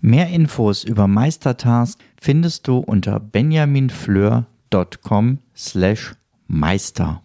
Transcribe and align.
Mehr 0.00 0.28
Infos 0.28 0.84
über 0.84 1.06
Meistertask 1.06 1.98
findest 2.20 2.68
du 2.68 2.76
unter 2.78 3.18
benjaminfleur.com 3.18 5.38
slash 5.56 6.14
meister. 6.46 7.22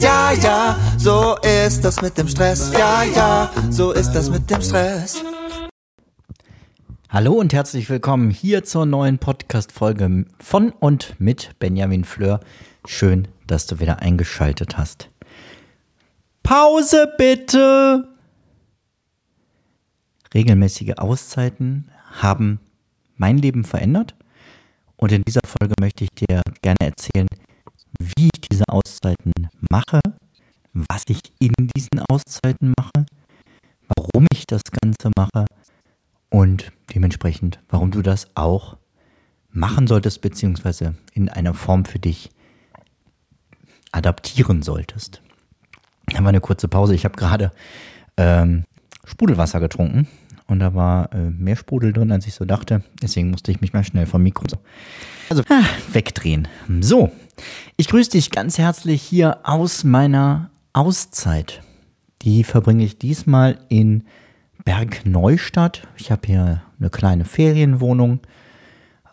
Ja, 0.00 0.32
ja, 0.32 0.78
so 0.96 1.36
ist 1.42 1.84
das 1.84 2.00
mit 2.00 2.16
dem 2.16 2.26
Stress. 2.26 2.72
Ja, 2.72 3.02
ja, 3.02 3.50
so 3.68 3.92
ist 3.92 4.12
das 4.12 4.30
mit 4.30 4.50
dem 4.50 4.62
Stress. 4.62 5.22
Hallo 7.10 7.34
und 7.34 7.52
herzlich 7.52 7.90
willkommen 7.90 8.30
hier 8.30 8.64
zur 8.64 8.86
neuen 8.86 9.18
Podcast-Folge 9.18 10.24
von 10.38 10.70
und 10.70 11.16
mit 11.18 11.50
Benjamin 11.58 12.04
Fleur. 12.04 12.40
Schön, 12.86 13.28
dass 13.46 13.66
du 13.66 13.78
wieder 13.78 13.98
eingeschaltet 13.98 14.78
hast. 14.78 15.10
Pause 16.42 17.12
bitte! 17.18 18.08
Regelmäßige 20.32 20.94
Auszeiten 20.96 21.90
haben 22.12 22.60
mein 23.16 23.38
Leben 23.38 23.64
verändert. 23.64 24.14
Und 24.96 25.12
in 25.12 25.22
dieser 25.22 25.40
Folge 25.44 25.74
möchte 25.80 26.04
ich 26.04 26.10
dir 26.10 26.42
gerne 26.62 26.78
erzählen, 26.80 27.26
wie 27.98 28.28
ich 28.32 28.40
diese 28.50 28.64
Auszeiten 28.68 29.32
mache, 29.70 30.00
was 30.72 31.04
ich 31.08 31.20
in 31.40 31.52
diesen 31.74 32.00
Auszeiten 32.08 32.72
mache, 32.78 33.06
warum 33.88 34.26
ich 34.32 34.46
das 34.46 34.62
Ganze 34.64 35.10
mache 35.16 35.46
und 36.28 36.70
dementsprechend, 36.94 37.58
warum 37.68 37.90
du 37.90 38.02
das 38.02 38.28
auch 38.36 38.76
machen 39.50 39.86
solltest, 39.86 40.20
beziehungsweise 40.20 40.94
in 41.12 41.28
einer 41.28 41.54
Form 41.54 41.84
für 41.84 41.98
dich 41.98 42.30
adaptieren 43.90 44.62
solltest. 44.62 45.22
Dann 46.06 46.24
war 46.24 46.28
eine 46.28 46.40
kurze 46.40 46.68
Pause. 46.68 46.94
Ich 46.94 47.04
habe 47.04 47.16
gerade 47.16 47.50
ähm, 48.16 48.64
Sprudelwasser 49.04 49.58
getrunken 49.58 50.06
und 50.50 50.58
da 50.58 50.74
war 50.74 51.12
äh, 51.14 51.30
mehr 51.30 51.56
Sprudel 51.56 51.92
drin, 51.92 52.10
als 52.10 52.26
ich 52.26 52.34
so 52.34 52.44
dachte. 52.44 52.82
Deswegen 53.00 53.30
musste 53.30 53.52
ich 53.52 53.60
mich 53.60 53.72
mal 53.72 53.84
schnell 53.84 54.06
vom 54.06 54.22
Mikro 54.22 54.46
so. 54.48 54.58
Also 55.28 55.44
ah, 55.48 55.62
wegdrehen. 55.92 56.48
So, 56.80 57.12
ich 57.76 57.88
grüße 57.88 58.10
dich 58.10 58.30
ganz 58.30 58.58
herzlich 58.58 59.00
hier 59.00 59.38
aus 59.44 59.84
meiner 59.84 60.50
Auszeit. 60.72 61.62
Die 62.22 62.42
verbringe 62.44 62.84
ich 62.84 62.98
diesmal 62.98 63.58
in 63.68 64.04
Bergneustadt. 64.64 65.86
Ich 65.96 66.10
habe 66.10 66.26
hier 66.26 66.62
eine 66.78 66.90
kleine 66.90 67.24
Ferienwohnung, 67.24 68.20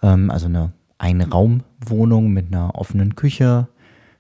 ähm, 0.01 0.31
also 0.31 0.47
eine 0.47 0.73
Einraumwohnung 0.97 2.31
mit 2.31 2.47
einer 2.47 2.75
offenen 2.75 3.15
Küche. 3.15 3.67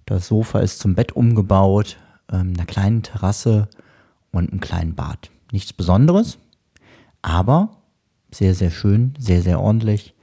Das 0.05 0.27
Sofa 0.27 0.59
ist 0.59 0.79
zum 0.79 0.95
Bett 0.95 1.13
umgebaut, 1.13 1.97
ähm, 2.31 2.53
einer 2.55 2.65
kleinen 2.65 3.01
Terrasse 3.01 3.67
und 4.31 4.51
einem 4.51 4.61
kleinen 4.61 4.95
Bad. 4.95 5.31
Nichts 5.51 5.73
Besonderes, 5.73 6.37
aber 7.27 7.69
sehr, 8.31 8.55
sehr 8.55 8.71
schön, 8.71 9.13
sehr, 9.19 9.41
sehr 9.41 9.59
ordentlich. 9.59 10.15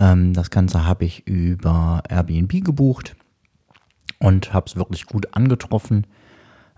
Ähm, 0.00 0.32
das 0.32 0.50
Ganze 0.50 0.86
habe 0.86 1.04
ich 1.04 1.26
über 1.26 2.02
Airbnb 2.08 2.64
gebucht 2.64 3.16
und 4.18 4.54
habe 4.54 4.66
es 4.66 4.76
wirklich 4.76 5.04
gut 5.04 5.34
angetroffen. 5.34 6.06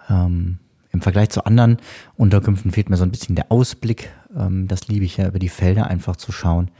Ähm, 0.09 0.59
Im 0.91 1.03
Vergleich 1.03 1.31
zu 1.31 1.45
anderen 1.45 1.77
Unterkünften 2.17 2.73
fehlt 2.73 2.91
mir 2.91 2.97
so 2.97 3.05
ein 3.05 3.13
bisschen 3.13 3.37
der 3.37 3.53
Ausblick. 3.53 4.11
Ähm, 4.37 4.67
das 4.67 4.89
liebe 4.89 5.05
ich 5.05 5.19
ja, 5.19 5.29
über 5.29 5.39
die 5.39 5.49
Felder 5.49 5.87
einfach 5.87 6.17
zu 6.17 6.33
schauen. 6.33 6.73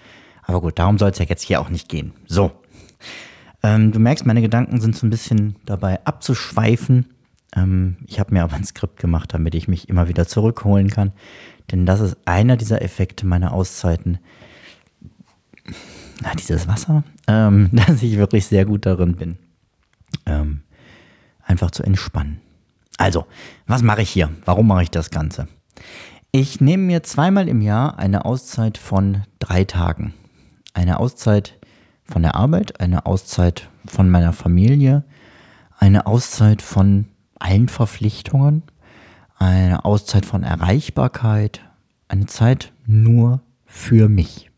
Aber 0.43 0.61
gut, 0.61 0.81
darum 0.81 0.99
soll 0.99 1.11
es 1.11 1.19
ja 1.19 1.27
jetzt 1.27 1.43
hier 1.43 1.61
auch 1.61 1.71
nicht 1.71 1.89
gehen. 1.89 2.13
So. 2.27 2.51
Ähm, 3.63 3.93
du 3.93 4.01
merkst, 4.01 4.27
meine 4.27 4.43
Gedanken 4.43 4.81
sind 4.81 4.97
so 4.97 5.07
ein 5.07 5.11
bisschen 5.11 5.55
dabei 5.65 6.05
abzuschweifen. 6.05 7.07
Ähm, 7.55 7.99
ich 8.07 8.19
habe 8.19 8.35
mir 8.35 8.43
aber 8.43 8.55
ein 8.55 8.65
Skript 8.65 8.99
gemacht, 8.99 9.33
damit 9.33 9.55
ich 9.55 9.69
mich 9.69 9.89
immer 9.89 10.09
wieder 10.09 10.27
zurückholen 10.27 10.91
kann. 10.91 11.13
Denn 11.71 11.87
das 11.87 12.01
ist 12.01 12.17
einer 12.25 12.57
dieser 12.57 12.83
Effekte 12.83 13.27
meiner 13.27 13.53
Auszeiten. 13.53 14.19
Na, 16.23 16.35
dieses 16.35 16.69
Wasser, 16.69 17.05
ähm, 17.27 17.71
dass 17.73 18.03
ich 18.03 18.17
wirklich 18.17 18.47
sehr 18.47 18.65
gut 18.65 18.87
darin 18.87 19.17
bin, 19.17 19.39
ähm, 20.27 20.63
einfach 21.45 21.71
zu 21.71 21.83
entspannen. 21.83 22.41
Also, 22.99 23.27
was 23.67 23.83
mache 23.83 24.03
ich 24.03 24.11
hier? 24.11 24.31
Warum 24.45 24.67
mache 24.67 24.83
ich 24.83 24.91
das 24.91 25.11
Ganze? 25.11 25.49
Ich 26.33 26.61
nehme 26.61 26.85
mir 26.85 27.03
zweimal 27.03 27.49
im 27.49 27.61
Jahr 27.61 27.99
eine 27.99 28.25
Auszeit 28.25 28.79
von 28.79 29.23
drei 29.39 29.65
Tagen. 29.65 30.15
Eine 30.75 31.01
Auszeit 31.01 31.59
von 32.05 32.23
der 32.23 32.35
Arbeit, 32.35 32.81
eine 32.81 33.07
Auszeit 33.07 33.69
von 33.87 34.11
meiner 34.11 34.33
Familie, 34.33 35.05
eine 35.79 36.07
Auszeit 36.07 36.63
von 36.63 37.07
allen 37.39 37.69
Verpflichtungen 37.69 38.63
eine 39.41 39.85
Auszeit 39.85 40.27
von 40.27 40.45
Erreichbarkeit, 40.45 41.63
eine 42.09 42.27
Zeit 42.27 42.73
nur 42.87 43.41
für 43.65 44.09
mich. 44.09 44.51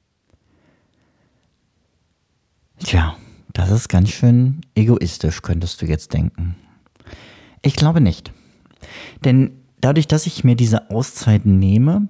Tja, 2.78 3.16
das 3.52 3.70
ist 3.70 3.88
ganz 3.88 4.10
schön 4.10 4.60
egoistisch, 4.74 5.40
könntest 5.42 5.80
du 5.80 5.86
jetzt 5.86 6.12
denken. 6.12 6.56
Ich 7.62 7.76
glaube 7.76 8.00
nicht. 8.00 8.32
Denn 9.24 9.52
dadurch, 9.80 10.08
dass 10.08 10.26
ich 10.26 10.42
mir 10.42 10.56
diese 10.56 10.90
Auszeiten 10.90 11.60
nehme, 11.60 12.08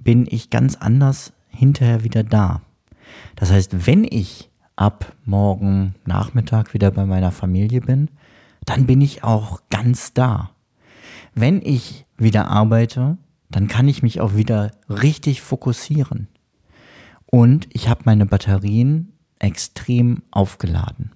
bin 0.00 0.26
ich 0.28 0.50
ganz 0.50 0.74
anders 0.74 1.32
hinterher 1.48 2.02
wieder 2.02 2.24
da. 2.24 2.62
Das 3.36 3.52
heißt, 3.52 3.86
wenn 3.86 4.02
ich 4.02 4.50
ab 4.74 5.14
morgen 5.24 5.94
Nachmittag 6.04 6.74
wieder 6.74 6.90
bei 6.90 7.06
meiner 7.06 7.30
Familie 7.30 7.80
bin, 7.80 8.10
dann 8.64 8.86
bin 8.86 9.00
ich 9.00 9.22
auch 9.22 9.60
ganz 9.70 10.12
da 10.14 10.50
wenn 11.40 11.62
ich 11.62 12.06
wieder 12.16 12.48
arbeite, 12.48 13.18
dann 13.50 13.68
kann 13.68 13.88
ich 13.88 14.02
mich 14.02 14.20
auch 14.20 14.34
wieder 14.34 14.72
richtig 14.88 15.42
fokussieren. 15.42 16.28
Und 17.26 17.68
ich 17.72 17.88
habe 17.88 18.02
meine 18.04 18.26
Batterien 18.26 19.12
extrem 19.38 20.22
aufgeladen. 20.30 21.12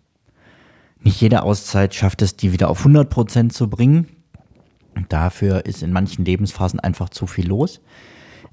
Nicht 1.01 1.21
jede 1.21 1.43
Auszeit 1.43 1.95
schafft 1.95 2.23
es, 2.23 2.37
die 2.37 2.53
wieder 2.53 2.71
auf 2.71 2.87
100% 2.87 3.51
zu 3.51 3.69
bringen. 3.69 4.07
Dafür 5.09 5.67
ist 5.67 5.83
in 5.83 5.93
manchen 5.93 6.25
Lebensphasen 6.25 6.79
einfach 6.79 7.09
zu 7.09 7.27
viel 7.27 7.49
los. 7.49 7.81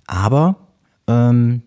Aber 0.08 0.68
ähm, 1.08 1.62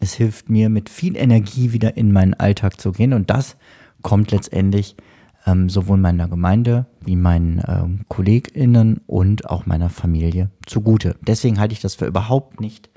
es 0.00 0.14
hilft 0.14 0.50
mir, 0.50 0.68
mit 0.68 0.90
viel 0.90 1.16
Energie 1.16 1.72
wieder 1.72 1.96
in 1.96 2.12
meinen 2.12 2.34
Alltag 2.34 2.80
zu 2.80 2.92
gehen. 2.92 3.14
Und 3.14 3.30
das 3.30 3.56
kommt 4.02 4.30
letztendlich 4.30 4.96
ähm, 5.46 5.68
sowohl 5.68 5.96
meiner 5.96 6.28
Gemeinde 6.28 6.86
wie 7.00 7.16
meinen 7.16 7.62
ähm, 7.66 8.00
KollegInnen 8.08 9.00
und 9.06 9.48
auch 9.48 9.64
meiner 9.64 9.88
Familie 9.88 10.50
zugute. 10.66 11.16
Deswegen 11.26 11.58
halte 11.60 11.72
ich 11.72 11.80
das 11.80 11.94
für 11.94 12.06
überhaupt 12.06 12.60
nicht 12.60 12.90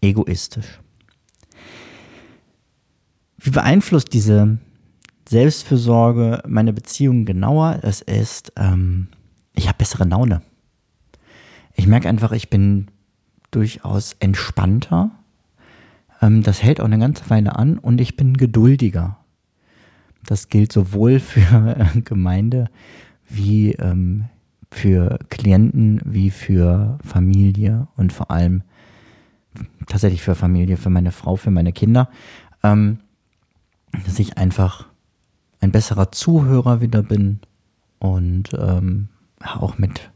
egoistisch. 0.00 0.80
Wie 3.38 3.50
beeinflusst 3.50 4.12
diese 4.12 4.58
Selbstfürsorge 5.28 6.42
meine 6.46 6.72
Beziehung 6.72 7.24
genauer? 7.24 7.80
Es 7.82 8.02
ist, 8.02 8.52
ähm, 8.56 9.08
ich 9.54 9.66
habe 9.66 9.78
bessere 9.78 10.04
Laune. 10.04 10.42
Ich 11.74 11.86
merke 11.86 12.08
einfach, 12.08 12.32
ich 12.32 12.50
bin 12.50 12.88
durchaus 13.50 14.14
entspannter. 14.20 15.10
Ähm, 16.20 16.42
das 16.42 16.62
hält 16.62 16.80
auch 16.80 16.84
eine 16.84 16.98
ganze 16.98 17.28
Weile 17.30 17.56
an 17.56 17.78
und 17.78 18.00
ich 18.00 18.16
bin 18.16 18.36
geduldiger. 18.36 19.19
Das 20.24 20.48
gilt 20.48 20.72
sowohl 20.72 21.20
für 21.20 21.76
äh, 21.78 22.00
Gemeinde 22.02 22.68
wie 23.28 23.72
ähm, 23.72 24.26
für 24.70 25.18
Klienten, 25.28 26.00
wie 26.04 26.30
für 26.30 26.98
Familie 27.04 27.88
und 27.96 28.12
vor 28.12 28.30
allem 28.30 28.62
tatsächlich 29.86 30.22
für 30.22 30.34
Familie, 30.34 30.76
für 30.76 30.90
meine 30.90 31.12
Frau, 31.12 31.36
für 31.36 31.50
meine 31.50 31.72
Kinder, 31.72 32.08
ähm, 32.62 32.98
dass 34.04 34.18
ich 34.18 34.38
einfach 34.38 34.86
ein 35.60 35.72
besserer 35.72 36.12
Zuhörer 36.12 36.80
wieder 36.80 37.02
bin 37.02 37.40
und 37.98 38.50
ähm, 38.56 39.08
auch 39.42 39.78
mit 39.78 40.10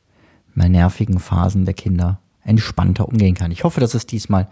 meinen 0.55 0.73
nervigen 0.73 1.19
Phasen 1.19 1.65
der 1.65 1.75
Kinder 1.75 2.21
entspannter 2.45 3.09
umgehen 3.09 3.35
kann. 3.35 3.51
Ich 3.51 3.65
hoffe, 3.65 3.81
dass 3.81 3.95
es 3.95 4.07
diesmal 4.07 4.49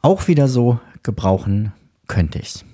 auch 0.00 0.28
wieder 0.28 0.48
so 0.48 0.80
gebrauchen 1.02 1.72
könnte 2.06 2.38
ich's. 2.38 2.64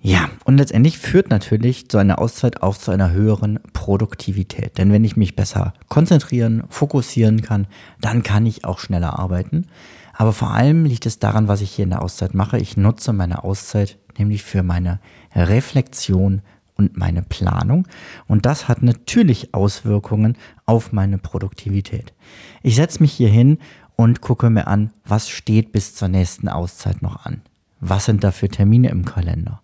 Ja, 0.00 0.30
und 0.44 0.58
letztendlich 0.58 0.98
führt 0.98 1.28
natürlich 1.28 1.86
so 1.90 1.98
eine 1.98 2.18
Auszeit 2.18 2.62
auch 2.62 2.76
zu 2.76 2.92
einer 2.92 3.10
höheren 3.10 3.58
Produktivität. 3.72 4.78
Denn 4.78 4.92
wenn 4.92 5.04
ich 5.04 5.16
mich 5.16 5.34
besser 5.34 5.74
konzentrieren, 5.88 6.64
fokussieren 6.68 7.42
kann, 7.42 7.66
dann 8.00 8.22
kann 8.22 8.46
ich 8.46 8.64
auch 8.64 8.78
schneller 8.78 9.18
arbeiten. 9.18 9.66
Aber 10.14 10.32
vor 10.32 10.52
allem 10.52 10.84
liegt 10.84 11.06
es 11.06 11.18
daran, 11.18 11.48
was 11.48 11.60
ich 11.60 11.70
hier 11.72 11.84
in 11.84 11.90
der 11.90 12.02
Auszeit 12.02 12.34
mache. 12.34 12.58
Ich 12.58 12.76
nutze 12.76 13.12
meine 13.12 13.42
Auszeit 13.44 13.98
nämlich 14.18 14.42
für 14.42 14.62
meine 14.62 15.00
Reflexion 15.34 16.42
und 16.76 16.96
meine 16.96 17.22
Planung. 17.22 17.86
Und 18.26 18.46
das 18.46 18.68
hat 18.68 18.82
natürlich 18.82 19.52
Auswirkungen 19.54 20.36
auf 20.64 20.92
meine 20.92 21.18
Produktivität. 21.18 22.14
Ich 22.62 22.76
setze 22.76 23.00
mich 23.00 23.12
hier 23.12 23.28
hin 23.28 23.58
und 23.96 24.20
gucke 24.20 24.48
mir 24.48 24.68
an, 24.68 24.92
was 25.04 25.28
steht 25.28 25.72
bis 25.72 25.94
zur 25.94 26.08
nächsten 26.08 26.48
Auszeit 26.48 27.02
noch 27.02 27.24
an. 27.24 27.42
Was 27.80 28.04
sind 28.04 28.24
da 28.24 28.30
für 28.30 28.48
Termine 28.48 28.90
im 28.90 29.04
Kalender? 29.04 29.60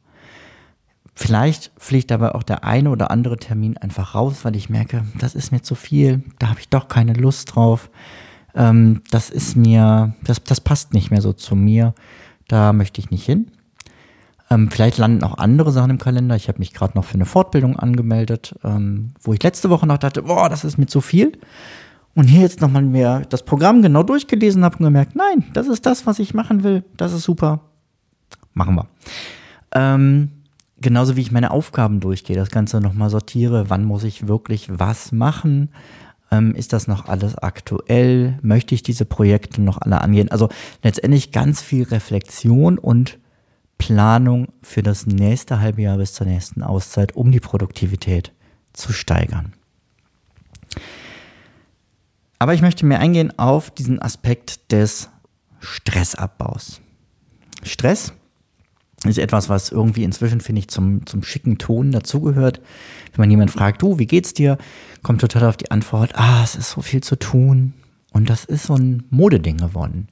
Vielleicht 1.14 1.70
fliegt 1.76 2.10
aber 2.10 2.34
auch 2.34 2.42
der 2.42 2.64
eine 2.64 2.90
oder 2.90 3.10
andere 3.10 3.36
Termin 3.36 3.76
einfach 3.76 4.14
raus, 4.14 4.44
weil 4.44 4.56
ich 4.56 4.68
merke, 4.68 5.04
das 5.18 5.34
ist 5.34 5.52
mir 5.52 5.62
zu 5.62 5.76
viel, 5.76 6.24
da 6.38 6.48
habe 6.48 6.60
ich 6.60 6.68
doch 6.68 6.88
keine 6.88 7.12
Lust 7.12 7.54
drauf. 7.54 7.88
Ähm, 8.54 9.02
das 9.10 9.30
ist 9.30 9.56
mir, 9.56 10.14
das, 10.24 10.42
das 10.42 10.60
passt 10.60 10.92
nicht 10.92 11.10
mehr 11.10 11.20
so 11.20 11.32
zu 11.32 11.54
mir, 11.54 11.94
da 12.48 12.72
möchte 12.72 13.00
ich 13.00 13.10
nicht 13.10 13.24
hin. 13.24 13.50
Ähm, 14.50 14.70
vielleicht 14.70 14.98
landen 14.98 15.22
auch 15.22 15.38
andere 15.38 15.72
Sachen 15.72 15.90
im 15.90 15.98
Kalender. 15.98 16.36
Ich 16.36 16.48
habe 16.48 16.58
mich 16.58 16.74
gerade 16.74 16.96
noch 16.96 17.04
für 17.04 17.14
eine 17.14 17.26
Fortbildung 17.26 17.76
angemeldet, 17.76 18.54
ähm, 18.64 19.12
wo 19.20 19.32
ich 19.32 19.42
letzte 19.42 19.70
Woche 19.70 19.86
noch 19.86 19.98
dachte, 19.98 20.22
boah, 20.22 20.48
das 20.48 20.64
ist 20.64 20.78
mir 20.78 20.86
zu 20.86 21.00
viel. 21.00 21.38
Und 22.14 22.26
hier 22.26 22.42
jetzt 22.42 22.60
nochmal 22.60 22.82
mir 22.82 23.22
das 23.28 23.44
Programm 23.44 23.82
genau 23.82 24.02
durchgelesen 24.02 24.64
habe 24.64 24.78
und 24.78 24.84
gemerkt, 24.84 25.16
nein, 25.16 25.44
das 25.52 25.66
ist 25.66 25.86
das, 25.86 26.06
was 26.06 26.18
ich 26.18 26.34
machen 26.34 26.62
will. 26.62 26.84
Das 26.96 27.12
ist 27.12 27.24
super. 27.24 27.60
Machen 28.52 28.76
wir. 28.76 28.86
Ähm, 29.72 30.30
genauso 30.80 31.16
wie 31.16 31.20
ich 31.20 31.32
meine 31.32 31.50
Aufgaben 31.50 32.00
durchgehe, 32.00 32.36
das 32.36 32.50
Ganze 32.50 32.80
nochmal 32.80 33.10
sortiere, 33.10 33.70
wann 33.70 33.84
muss 33.84 34.04
ich 34.04 34.28
wirklich 34.28 34.68
was 34.70 35.12
machen, 35.12 35.70
ähm, 36.30 36.54
ist 36.54 36.72
das 36.72 36.86
noch 36.86 37.06
alles 37.06 37.36
aktuell, 37.36 38.38
möchte 38.42 38.74
ich 38.74 38.82
diese 38.82 39.04
Projekte 39.04 39.62
noch 39.62 39.80
alle 39.80 40.00
angehen. 40.00 40.30
Also 40.30 40.48
letztendlich 40.82 41.32
ganz 41.32 41.62
viel 41.62 41.84
Reflexion 41.84 42.78
und 42.78 43.18
Planung 43.78 44.48
für 44.62 44.82
das 44.82 45.06
nächste 45.06 45.60
halbe 45.60 45.82
Jahr 45.82 45.98
bis 45.98 46.14
zur 46.14 46.26
nächsten 46.26 46.62
Auszeit, 46.62 47.16
um 47.16 47.32
die 47.32 47.40
Produktivität 47.40 48.32
zu 48.72 48.92
steigern. 48.92 49.52
Aber 52.38 52.54
ich 52.54 52.62
möchte 52.62 52.86
mehr 52.86 53.00
eingehen 53.00 53.38
auf 53.38 53.70
diesen 53.70 54.00
Aspekt 54.02 54.72
des 54.72 55.08
Stressabbaus. 55.60 56.80
Stress 57.62 58.12
ist 59.10 59.18
etwas, 59.18 59.48
was 59.48 59.70
irgendwie 59.70 60.04
inzwischen, 60.04 60.40
finde 60.40 60.60
ich, 60.60 60.68
zum, 60.68 61.06
zum 61.06 61.22
schicken 61.22 61.58
Ton 61.58 61.92
dazugehört. 61.92 62.60
Wenn 63.12 63.22
man 63.22 63.30
jemand 63.30 63.50
fragt, 63.50 63.82
du, 63.82 63.98
wie 63.98 64.06
geht's 64.06 64.34
dir? 64.34 64.58
Kommt 65.02 65.20
total 65.20 65.48
auf 65.48 65.56
die 65.56 65.70
Antwort, 65.70 66.12
ah, 66.14 66.42
es 66.42 66.54
ist 66.54 66.70
so 66.70 66.82
viel 66.82 67.02
zu 67.02 67.16
tun. 67.16 67.74
Und 68.12 68.30
das 68.30 68.44
ist 68.44 68.64
so 68.64 68.74
ein 68.74 69.04
Modeding 69.10 69.58
geworden. 69.58 70.08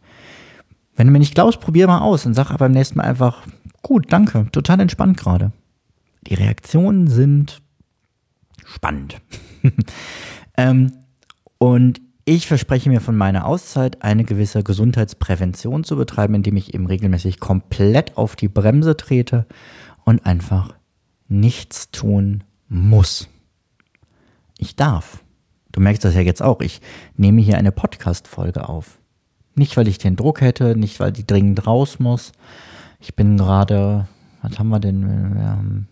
Wenn 0.95 1.07
du 1.07 1.13
mir 1.13 1.21
nicht 1.21 1.35
glaubst, 1.35 1.61
probier 1.61 1.87
mal 1.87 2.01
aus 2.01 2.27
und 2.27 2.35
sag 2.35 2.51
aber 2.51 2.67
beim 2.67 2.73
nächsten 2.73 2.99
Mal 2.99 3.05
einfach, 3.05 3.47
gut, 3.83 4.13
danke, 4.13 4.47
total 4.53 4.81
entspannt 4.81 5.17
gerade. 5.17 5.53
Die 6.27 6.35
Reaktionen 6.35 7.07
sind 7.07 7.63
spannend. 8.65 9.21
ähm, 10.57 10.93
und 11.59 12.01
ich 12.25 12.47
verspreche 12.47 12.89
mir 12.89 13.01
von 13.01 13.17
meiner 13.17 13.47
Auszeit 13.47 14.03
eine 14.03 14.25
gewisse 14.25 14.63
Gesundheitsprävention 14.63 15.85
zu 15.85 15.97
betreiben, 15.97 16.35
indem 16.35 16.57
ich 16.57 16.75
eben 16.75 16.87
regelmäßig 16.87 17.41
komplett 17.41 18.17
auf 18.17 18.37
die 18.37 18.49
Bremse 18.49 18.97
trete 18.97 19.47
und 20.05 20.25
einfach 20.25 20.75
nichts 21.29 21.91
tun 21.91 22.45
muss. 22.69 23.29
Ich 24.59 24.77
darf. 24.77 25.25
Du 25.73 25.81
merkst 25.81 26.05
das 26.05 26.15
ja 26.15 26.21
jetzt 26.21 26.43
auch. 26.43 26.61
Ich 26.61 26.81
nehme 27.17 27.41
hier 27.41 27.59
eine 27.59 27.73
Podcast-Folge 27.73 28.69
auf. 28.69 28.99
Nicht, 29.55 29.77
weil 29.77 29.89
ich 29.89 29.99
den 29.99 30.17
Druck 30.17 30.41
hätte, 30.41 30.77
nicht, 30.77 31.01
weil 31.01 31.13
die 31.13 31.27
dringend 31.27 31.67
raus 31.67 31.99
muss. 31.99 32.33
Ich 33.01 33.17
bin 33.17 33.37
gerade, 33.37 34.07
was 34.43 34.59
haben 34.59 34.69
wir 34.69 34.81
denn? 34.81 35.89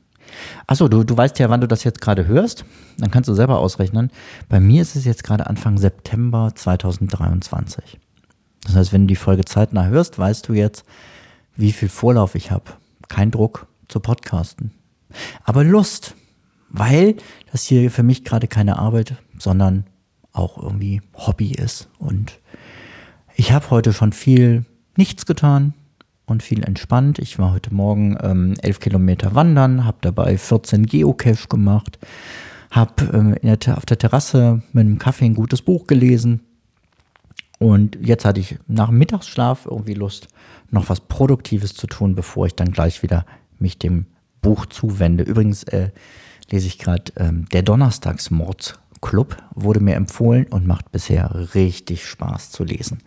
Achso, 0.67 0.88
du, 0.88 1.05
du 1.05 1.17
weißt 1.17 1.38
ja, 1.38 1.50
wann 1.50 1.61
du 1.61 1.69
das 1.69 1.85
jetzt 1.85 2.00
gerade 2.00 2.27
hörst. 2.27 2.65
Dann 2.99 3.11
kannst 3.11 3.29
du 3.29 3.35
selber 3.35 3.59
ausrechnen. 3.59 4.11
Bei 4.49 4.61
mir 4.61 4.82
ist 4.82 4.97
es 4.97 5.05
jetzt 5.05 5.25
gerade 5.25 5.47
Anfang 5.47 5.79
September 5.79 6.53
2023. 6.55 7.99
Das 8.65 8.77
heißt, 8.77 8.93
wenn 8.93 9.03
du 9.03 9.09
die 9.09 9.17
Folge 9.17 9.44
zeitnah 9.44 9.87
hörst, 9.87 10.19
weißt 10.19 10.49
du 10.49 10.53
jetzt, 10.53 10.85
wie 11.56 11.73
viel 11.73 11.88
Vorlauf 11.88 12.35
ich 12.35 12.50
habe. 12.50 12.65
Kein 13.09 13.31
Druck 13.31 13.67
zu 13.88 14.00
podcasten. 14.00 14.73
Aber 15.44 15.65
Lust, 15.65 16.15
weil 16.69 17.17
das 17.50 17.65
hier 17.65 17.91
für 17.91 18.03
mich 18.03 18.25
gerade 18.25 18.47
keine 18.47 18.79
Arbeit, 18.79 19.17
sondern 19.38 19.85
auch 20.32 20.62
irgendwie 20.62 21.03
Hobby 21.15 21.53
ist. 21.53 21.88
Und 21.99 22.38
ich 23.35 23.53
habe 23.53 23.71
heute 23.71 23.93
schon 23.93 24.12
viel 24.12 24.65
nichts 24.97 25.27
getan, 25.27 25.75
und 26.31 26.43
viel 26.43 26.62
entspannt. 26.65 27.19
Ich 27.19 27.38
war 27.38 27.53
heute 27.53 27.75
Morgen 27.75 28.17
ähm, 28.23 28.55
elf 28.62 28.81
Kilometer 28.81 29.35
wandern, 29.35 29.85
habe 29.85 29.99
dabei 30.00 30.38
14 30.38 30.87
Geocache 30.87 31.49
gemacht, 31.49 31.99
habe 32.71 33.37
ähm, 33.43 33.59
auf 33.75 33.85
der 33.85 33.99
Terrasse 33.99 34.62
mit 34.73 34.87
einem 34.87 34.99
Kaffee 34.99 35.27
ein 35.27 35.35
gutes 35.35 35.61
Buch 35.61 35.87
gelesen. 35.87 36.41
Und 37.59 37.99
jetzt 38.00 38.25
hatte 38.25 38.41
ich 38.41 38.59
nach 38.69 38.91
Mittagsschlaf 38.91 39.67
irgendwie 39.67 39.94
Lust, 39.94 40.29
noch 40.71 40.88
was 40.88 41.00
Produktives 41.00 41.75
zu 41.75 41.87
tun, 41.87 42.15
bevor 42.15 42.47
ich 42.47 42.55
dann 42.55 42.73
gleich 42.73 43.03
wieder 43.03 43.27
mich 43.59 43.79
dem 43.79 44.06
Buch 44.41 44.65
zuwende. 44.67 45.25
Übrigens 45.25 45.65
äh, 45.65 45.91
lese 46.50 46.69
ich 46.69 46.79
gerade 46.79 47.12
ähm, 47.17 47.47
Der 47.53 47.62
Donnerstagsmordsclub, 47.62 49.37
wurde 49.55 49.81
mir 49.81 49.97
empfohlen 49.97 50.47
und 50.47 50.67
macht 50.67 50.91
bisher 50.93 51.55
richtig 51.55 52.06
Spaß 52.06 52.50
zu 52.50 52.65
lesen 52.65 53.03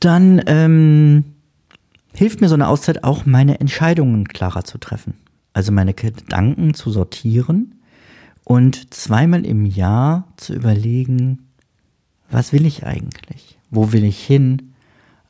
dann 0.00 0.42
ähm, 0.46 1.24
hilft 2.14 2.40
mir 2.40 2.48
so 2.48 2.54
eine 2.54 2.68
Auszeit 2.68 3.04
auch, 3.04 3.26
meine 3.26 3.60
Entscheidungen 3.60 4.26
klarer 4.28 4.64
zu 4.64 4.78
treffen. 4.78 5.14
Also 5.52 5.72
meine 5.72 5.94
Gedanken 5.94 6.74
zu 6.74 6.90
sortieren 6.90 7.74
und 8.44 8.94
zweimal 8.94 9.44
im 9.44 9.66
Jahr 9.66 10.28
zu 10.36 10.54
überlegen, 10.54 11.46
was 12.30 12.52
will 12.52 12.66
ich 12.66 12.86
eigentlich? 12.86 13.58
Wo 13.70 13.92
will 13.92 14.04
ich 14.04 14.24
hin? 14.24 14.72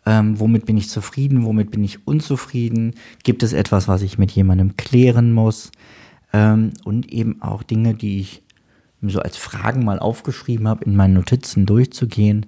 Ähm, 0.07 0.39
womit 0.39 0.67
bin 0.67 0.77
ich 0.77 0.89
zufrieden? 0.89 1.45
Womit 1.45 1.71
bin 1.71 1.85
ich 1.85 2.07
unzufrieden? 2.07 2.95
Gibt 3.23 3.43
es 3.43 3.53
etwas, 3.53 3.89
was 3.89 4.03
ich 4.03 4.19
mit 4.19 4.31
jemandem 4.31 4.77
klären 4.77 5.33
muss? 5.33 5.73
Ähm, 6.33 6.73
und 6.85 7.11
eben 7.13 7.43
auch 7.43 7.63
Dinge, 7.63 7.95
die 7.95 8.21
ich 8.21 8.43
so 9.03 9.21
als 9.21 9.37
Fragen 9.37 9.85
mal 9.85 9.99
aufgeschrieben 9.99 10.69
habe, 10.69 10.85
in 10.85 10.97
meinen 10.97 11.15
Notizen 11.15 11.65
durchzugehen 11.65 12.47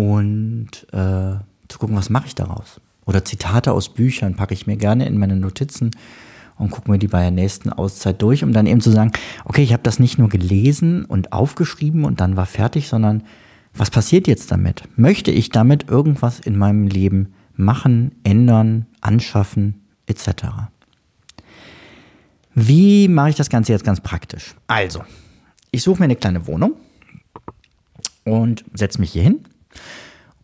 und 0.00 0.86
äh, 0.92 1.36
zu 1.68 1.78
gucken, 1.78 1.94
was 1.94 2.08
mache 2.08 2.26
ich 2.26 2.34
daraus. 2.34 2.80
Oder 3.04 3.22
Zitate 3.22 3.72
aus 3.72 3.90
Büchern 3.90 4.34
packe 4.34 4.54
ich 4.54 4.66
mir 4.66 4.76
gerne 4.78 5.06
in 5.06 5.18
meine 5.18 5.36
Notizen 5.36 5.90
und 6.56 6.70
gucke 6.70 6.90
mir 6.90 6.98
die 6.98 7.06
bei 7.06 7.20
der 7.20 7.30
nächsten 7.30 7.70
Auszeit 7.70 8.22
durch, 8.22 8.42
um 8.42 8.54
dann 8.54 8.66
eben 8.66 8.80
zu 8.80 8.90
sagen, 8.90 9.12
okay, 9.44 9.62
ich 9.62 9.74
habe 9.74 9.82
das 9.82 9.98
nicht 9.98 10.16
nur 10.18 10.30
gelesen 10.30 11.04
und 11.04 11.34
aufgeschrieben 11.34 12.04
und 12.06 12.20
dann 12.20 12.36
war 12.36 12.46
fertig, 12.46 12.88
sondern 12.88 13.24
was 13.74 13.90
passiert 13.90 14.26
jetzt 14.26 14.50
damit? 14.50 14.84
Möchte 14.96 15.30
ich 15.30 15.50
damit 15.50 15.90
irgendwas 15.90 16.40
in 16.40 16.56
meinem 16.56 16.86
Leben 16.86 17.34
machen, 17.54 18.12
ändern, 18.24 18.86
anschaffen, 19.02 19.82
etc.? 20.06 20.30
Wie 22.54 23.06
mache 23.06 23.30
ich 23.30 23.36
das 23.36 23.50
Ganze 23.50 23.72
jetzt 23.72 23.84
ganz 23.84 24.00
praktisch? 24.00 24.54
Also, 24.66 25.02
ich 25.70 25.82
suche 25.82 25.98
mir 25.98 26.04
eine 26.04 26.16
kleine 26.16 26.46
Wohnung 26.46 26.72
und 28.24 28.64
setze 28.72 28.98
mich 28.98 29.12
hier 29.12 29.22
hin 29.22 29.44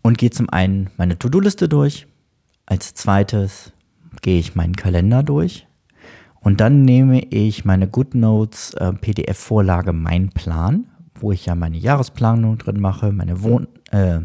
und 0.03 0.19
gehe 0.19 0.31
zum 0.31 0.49
einen 0.51 0.91
meine 0.97 1.19
To-Do-Liste 1.19 1.69
durch. 1.69 2.07
Als 2.65 2.95
zweites 2.95 3.73
gehe 4.23 4.39
ich 4.39 4.55
meinen 4.55 4.77
Kalender 4.77 5.23
durch. 5.23 5.67
Und 6.41 6.61
dann 6.61 6.85
nehme 6.85 7.25
ich 7.25 7.65
meine 7.65 7.89
GoodNotes 7.89 8.75
äh, 8.75 8.93
PDF-Vorlage 8.93 9.93
Mein 9.93 10.31
Plan, 10.31 10.87
wo 11.17 11.33
ich 11.33 11.47
ja 11.47 11.55
meine 11.55 11.77
Jahresplanung 11.77 12.59
drin 12.59 12.81
mache, 12.81 13.11
meine 13.11 13.43
Wohn 13.43 13.67
äh, 13.91 14.21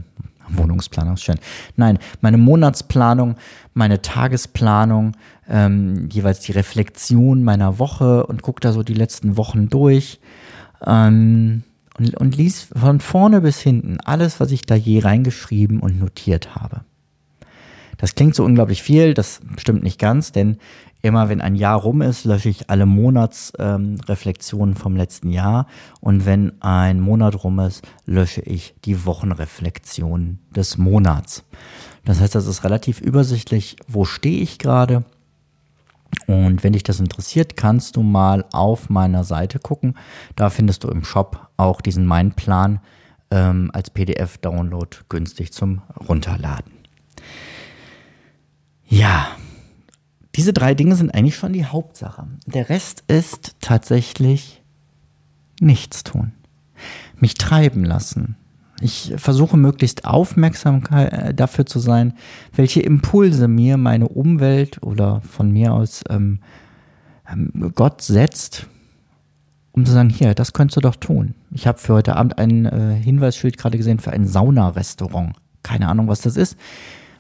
Wohnungsplanung 0.50 1.17
schön. 1.17 1.38
Nein, 1.75 1.98
meine 2.20 2.38
Monatsplanung, 2.38 3.36
meine 3.74 4.01
Tagesplanung, 4.01 5.13
ähm, 5.50 6.10
jeweils 6.12 6.41
die 6.41 6.51
Reflexion 6.51 7.43
meiner 7.43 7.79
Woche 7.79 8.25
und 8.25 8.41
gucke 8.41 8.60
da 8.60 8.72
so 8.74 8.84
die 8.84 8.93
letzten 8.93 9.38
Wochen 9.38 9.70
durch. 9.70 10.20
Ähm, 10.86 11.63
und, 12.01 12.15
und 12.15 12.36
lies 12.36 12.67
von 12.75 13.00
vorne 13.00 13.41
bis 13.41 13.60
hinten 13.60 14.00
alles, 14.00 14.39
was 14.39 14.51
ich 14.51 14.63
da 14.63 14.75
je 14.75 15.00
reingeschrieben 15.00 15.79
und 15.79 16.00
notiert 16.00 16.55
habe. 16.55 16.81
Das 17.98 18.15
klingt 18.15 18.34
so 18.34 18.43
unglaublich 18.43 18.81
viel, 18.81 19.13
das 19.13 19.41
stimmt 19.58 19.84
nicht 19.84 20.00
ganz, 20.00 20.31
denn 20.31 20.58
immer 21.03 21.29
wenn 21.29 21.41
ein 21.41 21.55
Jahr 21.55 21.79
rum 21.79 22.01
ist, 22.01 22.25
lösche 22.25 22.50
ich 22.50 22.70
alle 22.70 22.88
Monatsreflexionen 22.88 24.75
ähm, 24.75 24.81
vom 24.81 24.96
letzten 24.96 25.29
Jahr 25.29 25.67
und 26.00 26.25
wenn 26.25 26.60
ein 26.62 27.00
Monat 27.00 27.43
rum 27.43 27.60
ist, 27.60 27.88
lösche 28.05 28.41
ich 28.41 28.74
die 28.86 29.05
Wochenreflexion 29.05 30.39
des 30.50 30.79
Monats. 30.79 31.43
Das 32.03 32.20
heißt, 32.20 32.34
das 32.34 32.48
ist 32.48 32.63
relativ 32.63 33.01
übersichtlich, 33.01 33.75
wo 33.88 34.05
stehe 34.05 34.41
ich 34.41 34.58
gerade 34.58 35.03
und 36.27 36.63
wenn 36.63 36.74
dich 36.74 36.84
das 36.84 37.00
interessiert, 37.00 37.56
kannst 37.58 37.96
du 37.96 38.03
mal 38.03 38.46
auf 38.51 38.89
meiner 38.89 39.24
Seite 39.24 39.60
gucken. 39.60 39.96
Da 40.36 40.50
findest 40.50 40.84
du 40.84 40.89
im 40.89 41.03
Shop 41.03 41.50
auch 41.58 41.82
diesen 41.82 42.06
Mein-Plan 42.06 42.80
ähm, 43.32 43.72
als 43.74 43.89
PDF-Download 43.89 44.98
günstig 45.10 45.53
zum 45.53 45.82
Runterladen. 46.08 46.74
Ja, 48.88 49.27
diese 50.36 50.53
drei 50.53 50.74
Dinge 50.74 50.96
sind 50.96 51.13
eigentlich 51.13 51.36
schon 51.36 51.53
die 51.53 51.65
Hauptsache. 51.65 52.27
Der 52.46 52.70
Rest 52.70 53.03
ist 53.08 53.56
tatsächlich 53.62 54.62
nichts 55.60 56.03
tun. 56.03 56.34
Mich 57.15 57.36
treiben 57.36 57.84
lassen. 57.84 58.36
Ich 58.82 59.14
versuche 59.18 59.58
möglichst 59.58 60.06
aufmerksam 60.06 60.84
äh, 60.92 61.34
dafür 61.34 61.66
zu 61.66 61.80
sein, 61.80 62.14
welche 62.54 62.82
Impulse 62.82 63.48
mir 63.48 63.78
meine 63.78 64.08
Umwelt 64.08 64.82
oder 64.82 65.22
von 65.22 65.52
mir 65.52 65.74
aus 65.74 66.04
ähm, 66.10 66.40
ähm, 67.32 67.72
Gott 67.76 68.02
setzt, 68.02 68.68
um 69.72 69.86
zu 69.86 69.92
sagen, 69.92 70.10
hier, 70.10 70.34
das 70.34 70.54
könntest 70.54 70.78
du 70.78 70.82
doch 70.82 70.96
tun. 70.96 71.36
Ich 71.52 71.68
habe 71.68 71.78
für 71.78 71.94
heute 71.94 72.16
Abend 72.16 72.38
ein 72.38 72.66
äh, 72.66 72.96
Hinweisschild 72.96 73.58
gerade 73.58 73.78
gesehen 73.78 74.00
für 74.00 74.12
ein 74.12 74.26
Saunarestaurant. 74.26 75.36
Keine 75.64 75.88
Ahnung, 75.88 76.08
was 76.08 76.22
das 76.22 76.36
ist. 76.36 76.58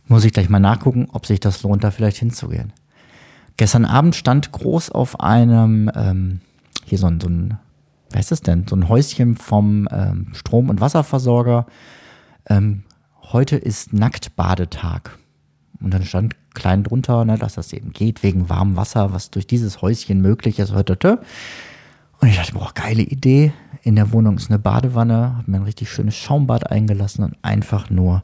Muss 0.07 0.25
ich 0.25 0.33
gleich 0.33 0.49
mal 0.49 0.59
nachgucken, 0.59 1.07
ob 1.13 1.25
sich 1.25 1.39
das 1.39 1.63
lohnt, 1.63 1.83
da 1.83 1.91
vielleicht 1.91 2.17
hinzugehen. 2.17 2.73
Gestern 3.57 3.85
Abend 3.85 4.15
stand 4.15 4.51
groß 4.51 4.89
auf 4.89 5.19
einem, 5.19 5.91
ähm, 5.95 6.41
hier 6.85 6.97
so 6.97 7.07
ein, 7.07 7.21
so 7.21 7.29
ein, 7.29 7.57
wer 8.13 8.19
ist 8.19 8.31
das 8.31 8.41
denn? 8.41 8.65
So 8.67 8.75
ein 8.75 8.89
Häuschen 8.89 9.35
vom 9.35 9.87
ähm, 9.91 10.27
Strom- 10.33 10.69
und 10.69 10.81
Wasserversorger. 10.81 11.65
Ähm, 12.47 12.83
heute 13.31 13.55
ist 13.55 13.93
Nacktbadetag. 13.93 15.17
Und 15.81 15.93
dann 15.93 16.03
stand 16.03 16.35
klein 16.53 16.83
drunter, 16.83 17.25
ne, 17.25 17.37
dass 17.37 17.55
das 17.55 17.73
eben 17.73 17.91
geht 17.91 18.23
wegen 18.23 18.49
warmem 18.49 18.75
Wasser, 18.75 19.13
was 19.13 19.31
durch 19.31 19.47
dieses 19.47 19.81
Häuschen 19.81 20.21
möglich 20.21 20.59
ist. 20.59 20.71
Und 20.71 22.27
ich 22.27 22.35
dachte, 22.35 22.53
boah, 22.53 22.71
geile 22.73 23.01
Idee. 23.01 23.53
In 23.83 23.95
der 23.95 24.11
Wohnung 24.11 24.37
ist 24.37 24.49
eine 24.49 24.59
Badewanne, 24.59 25.37
habe 25.37 25.49
mir 25.49 25.57
ein 25.57 25.63
richtig 25.63 25.89
schönes 25.89 26.15
Schaumbad 26.15 26.69
eingelassen 26.69 27.23
und 27.23 27.35
einfach 27.41 27.89
nur 27.89 28.23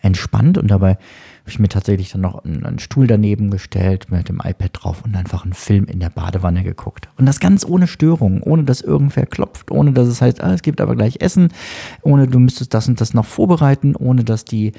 entspannt. 0.00 0.56
Und 0.56 0.68
dabei 0.68 0.96
habe 1.44 1.50
ich 1.50 1.58
mir 1.58 1.68
tatsächlich 1.68 2.10
dann 2.10 2.22
noch 2.22 2.42
einen, 2.42 2.64
einen, 2.64 2.78
Stuhl 2.78 3.06
daneben 3.06 3.50
gestellt 3.50 4.10
mit 4.10 4.30
dem 4.30 4.40
iPad 4.42 4.70
drauf 4.72 5.02
und 5.04 5.14
einfach 5.14 5.44
einen 5.44 5.52
Film 5.52 5.84
in 5.84 6.00
der 6.00 6.08
Badewanne 6.08 6.62
geguckt. 6.62 7.10
Und 7.18 7.26
das 7.26 7.38
ganz 7.38 7.66
ohne 7.66 7.86
Störungen, 7.86 8.40
ohne 8.40 8.64
dass 8.64 8.80
irgendwer 8.80 9.26
klopft, 9.26 9.70
ohne 9.70 9.92
dass 9.92 10.08
es 10.08 10.22
heißt, 10.22 10.42
ah, 10.42 10.54
es 10.54 10.62
gibt 10.62 10.80
aber 10.80 10.96
gleich 10.96 11.20
Essen, 11.20 11.52
ohne 12.00 12.28
du 12.28 12.38
müsstest 12.38 12.72
das 12.72 12.88
und 12.88 12.98
das 12.98 13.12
noch 13.12 13.26
vorbereiten, 13.26 13.94
ohne 13.94 14.24
dass 14.24 14.46
die 14.46 14.72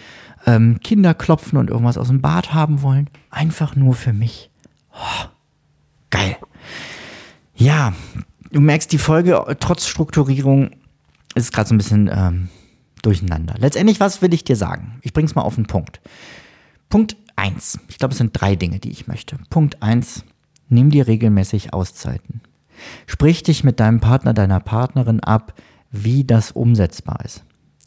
ähm, 0.47 0.79
Kinder 0.83 1.13
klopfen 1.13 1.59
und 1.59 1.69
irgendwas 1.69 1.99
aus 1.99 2.07
dem 2.07 2.21
Bad 2.21 2.55
haben 2.55 2.81
wollen. 2.81 3.11
Einfach 3.29 3.75
nur 3.75 3.93
für 3.93 4.13
mich. 4.13 4.49
Oh, 4.91 5.27
geil. 6.09 6.35
Ja, 7.53 7.93
du 8.51 8.59
merkst, 8.59 8.91
die 8.91 8.97
Folge 8.97 9.55
trotz 9.59 9.85
Strukturierung 9.85 10.71
ist 11.35 11.53
gerade 11.53 11.69
so 11.69 11.75
ein 11.75 11.77
bisschen 11.77 12.09
ähm, 12.11 12.49
durcheinander. 13.03 13.53
Letztendlich, 13.59 13.99
was 13.99 14.23
will 14.23 14.33
ich 14.33 14.43
dir 14.43 14.55
sagen? 14.55 14.97
Ich 15.03 15.13
bring's 15.13 15.35
mal 15.35 15.43
auf 15.43 15.53
den 15.53 15.67
Punkt. 15.67 16.01
Punkt 16.89 17.17
1. 17.35 17.79
Ich 17.87 17.97
glaube, 17.97 18.13
es 18.13 18.17
sind 18.17 18.39
drei 18.39 18.55
Dinge, 18.55 18.79
die 18.79 18.91
ich 18.91 19.07
möchte. 19.07 19.37
Punkt 19.49 19.81
1. 19.81 20.23
Nimm 20.69 20.89
dir 20.89 21.07
regelmäßig 21.07 21.73
Auszeiten. 21.73 22.41
Sprich 23.07 23.43
dich 23.43 23.63
mit 23.63 23.79
deinem 23.79 23.99
Partner, 23.99 24.33
deiner 24.33 24.59
Partnerin 24.59 25.19
ab, 25.19 25.53
wie 25.91 26.23
das 26.23 26.51
umsetzbar 26.51 27.19
ist. 27.23 27.43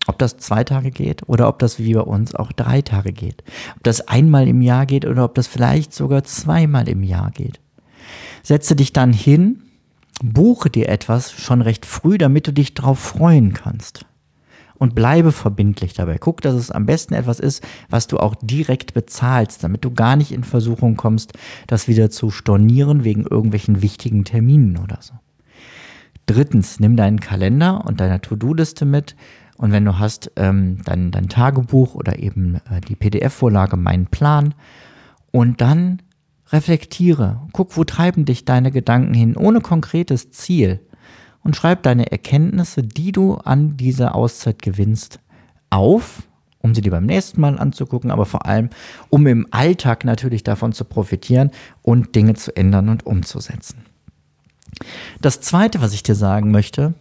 Ob 0.07 0.19
das 0.19 0.39
zwei 0.39 0.65
Tage 0.65 0.91
geht 0.91 1.29
oder 1.29 1.49
ob 1.49 1.59
das 1.59 1.79
wie 1.79 1.93
bei 1.95 2.01
uns 2.01 2.35
auch 2.35 2.53
drei 2.53 2.81
Tage 2.81 3.13
geht. 3.13 3.45
Ob 3.77 3.83
das 3.83 4.09
einmal 4.09 4.49
im 4.49 4.63
Jahr 4.63 4.87
geht 4.87 5.05
oder 5.05 5.25
ob 5.25 5.35
das 5.35 5.47
vielleicht 5.47 5.93
sogar 5.93 6.25
zweimal 6.25 6.89
im 6.89 7.03
Jahr 7.03 7.31
geht. 7.31 7.61
Setze 8.43 8.75
dich 8.75 8.95
dann 8.95 9.13
hin, 9.13 9.63
buche 10.23 10.71
dir 10.71 10.89
etwas 10.89 11.33
schon 11.33 11.61
recht 11.61 11.85
früh, 11.85 12.17
damit 12.17 12.47
du 12.47 12.53
dich 12.53 12.73
darauf 12.73 12.99
freuen 12.99 13.53
kannst 13.53 14.07
und 14.79 14.95
bleibe 14.95 15.33
verbindlich 15.33 15.93
dabei. 15.95 16.19
Guck, 16.19 16.41
dass 16.41 16.55
es 16.55 16.71
am 16.71 16.87
besten 16.87 17.15
etwas 17.15 17.41
ist, 17.41 17.67
was 17.91 18.07
du 18.07 18.19
auch 18.19 18.35
direkt 18.41 18.95
bezahlst, 18.95 19.65
damit 19.65 19.85
du 19.85 19.93
gar 19.93 20.17
nicht 20.17 20.33
in 20.33 20.45
Versuchung 20.45 20.97
kommst, 20.97 21.33
das 21.67 21.89
wieder 21.89 22.11
zu 22.11 22.31
stornieren 22.31 23.05
wegen 23.05 23.25
irgendwelchen 23.25 23.83
wichtigen 23.83 24.25
Terminen 24.25 24.79
oder 24.79 24.99
so. 25.01 25.15
Drittens, 26.27 26.79
nimm 26.79 26.97
deinen 26.97 27.21
Kalender 27.21 27.85
und 27.87 28.01
deine 28.01 28.21
To-Do-Liste 28.21 28.85
mit 28.85 29.17
und 29.57 29.73
wenn 29.73 29.85
du 29.85 29.99
hast, 29.99 30.31
ähm, 30.37 30.79
dein, 30.85 31.11
dein 31.11 31.29
Tagebuch 31.29 31.95
oder 31.95 32.19
eben 32.19 32.57
äh, 32.71 32.81
die 32.87 32.95
PDF-Vorlage, 32.95 33.77
meinen 33.77 34.07
Plan 34.07 34.55
und 35.33 35.61
dann 35.61 36.01
reflektiere. 36.51 37.41
Guck, 37.53 37.77
wo 37.77 37.85
treiben 37.85 38.25
dich 38.25 38.45
deine 38.45 38.71
Gedanken 38.71 39.15
hin, 39.15 39.37
ohne 39.37 39.61
konkretes 39.61 40.31
Ziel 40.31 40.81
und 41.49 41.57
schreib 41.57 41.83
deine 41.83 42.13
Erkenntnisse, 42.13 42.83
die 42.83 43.11
du 43.11 43.37
an 43.37 43.79
dieser 43.79 44.15
Auszeit 44.15 44.61
gewinnst, 44.61 45.19
auf, 45.71 46.25
um 46.59 46.75
sie 46.75 46.83
dir 46.83 46.91
beim 46.91 47.07
nächsten 47.07 47.41
Mal 47.41 47.59
anzugucken, 47.59 48.11
aber 48.11 48.27
vor 48.27 48.45
allem, 48.45 48.69
um 49.09 49.27
im 49.27 49.47
Alltag 49.51 50.05
natürlich 50.05 50.45
davon 50.45 50.75
zu 50.75 50.85
profitieren 50.85 51.51
und 51.81 52.15
Dinge 52.15 52.35
zu 52.35 52.55
ändern 52.55 52.91
und 52.91 53.07
umzusetzen. 53.07 53.87
Das 55.23 55.41
zweite, 55.41 55.81
was 55.81 55.95
ich 55.95 56.03
dir 56.03 56.15
sagen 56.15 56.51
möchte, 56.51 56.93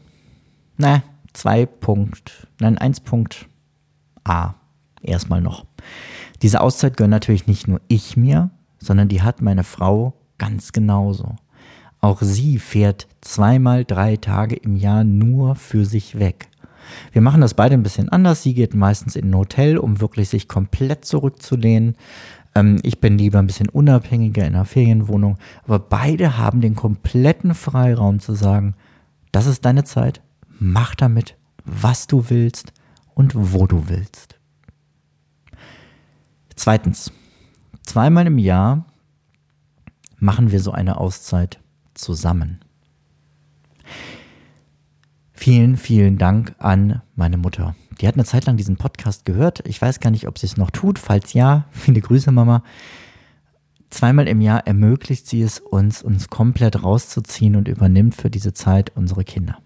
na, 0.78 1.04
zwei 1.34 1.66
Punkt, 1.66 2.48
nein, 2.62 2.78
eins 2.78 3.02
Punkt 3.02 3.50
A, 4.24 4.54
erstmal 5.02 5.42
noch. 5.42 5.66
Diese 6.42 6.62
Auszeit 6.62 6.96
gehört 6.96 7.12
natürlich 7.12 7.48
nicht 7.48 7.68
nur 7.68 7.82
ich 7.90 8.16
mir, 8.16 8.50
sondern 8.80 9.10
die 9.10 9.24
hat 9.24 9.42
meine 9.42 9.66
Frau 9.66 10.14
ganz 10.38 10.72
genauso. 10.72 11.36
Auch 12.00 12.22
sie 12.22 12.60
fährt 12.60 13.08
zweimal 13.22 13.86
drei 13.86 14.18
Tage 14.18 14.56
im 14.56 14.76
Jahr 14.76 15.04
nur 15.04 15.56
für 15.56 15.86
sich 15.86 16.20
weg. 16.20 16.50
Wir 17.12 17.22
machen 17.22 17.42
das 17.42 17.54
beide 17.54 17.74
ein 17.74 17.84
bisschen 17.84 18.10
anders. 18.10 18.44
Sie 18.44 18.54
geht 18.54 18.74
meistens 18.74 19.16
in 19.16 19.32
ein 19.32 19.38
Hotel, 19.38 19.78
um 19.78 20.00
wirklich 20.00 20.30
sich 20.30 20.48
komplett 20.48 21.06
zurückzulehnen. 21.06 21.96
Ähm, 22.56 22.80
ich 22.84 23.00
bin 23.02 23.18
lieber 23.18 23.40
ein 23.40 23.48
bisschen 23.48 23.70
unabhängiger 23.70 24.46
in 24.46 24.56
einer 24.56 24.66
Ferienwohnung. 24.66 25.38
Aber 25.66 25.80
beide 25.80 26.38
haben 26.38 26.62
den 26.62 26.76
kompletten 26.76 27.54
Freiraum 27.54 28.20
zu 28.20 28.34
sagen, 28.34 28.76
das 29.32 29.48
ist 29.48 29.66
deine 29.66 29.84
Zeit, 29.84 30.22
mach 30.60 30.96
damit, 30.96 31.36
was 31.66 32.08
du 32.08 32.30
willst 32.30 32.74
und 33.14 33.34
wo 33.36 33.68
du 33.68 33.90
willst. 33.90 34.40
Zweitens, 36.56 37.12
zweimal 37.84 38.28
im 38.28 38.38
Jahr 38.38 38.86
machen 40.20 40.52
wir 40.52 40.60
so 40.60 40.72
eine 40.72 40.98
Auszeit 40.98 41.60
zusammen. 41.98 42.60
Vielen, 45.34 45.78
vielen 45.78 46.18
Dank 46.18 46.56
an 46.58 47.02
meine 47.16 47.38
Mutter. 47.38 47.76
Die 48.02 48.08
hat 48.08 48.16
eine 48.16 48.26
Zeit 48.26 48.46
lang 48.46 48.58
diesen 48.58 48.78
Podcast 48.78 49.26
gehört. 49.26 49.68
Ich 49.68 49.82
weiß 49.82 50.00
gar 50.00 50.10
nicht, 50.10 50.28
ob 50.28 50.38
sie 50.38 50.48
es 50.48 50.58
noch 50.58 50.72
tut. 50.72 51.00
Falls 51.00 51.34
ja, 51.34 51.66
viele 51.72 52.02
Grüße, 52.02 52.32
Mama. 52.32 52.64
Zweimal 53.90 54.28
im 54.28 54.42
Jahr 54.42 54.68
ermöglicht 54.68 55.28
sie 55.28 55.42
es 55.42 55.60
uns, 55.60 56.02
uns 56.02 56.30
komplett 56.30 56.84
rauszuziehen 56.84 57.56
und 57.56 57.68
übernimmt 57.68 58.16
für 58.16 58.30
diese 58.30 58.54
Zeit 58.54 58.92
unsere 58.96 59.24
Kinder. 59.24 59.60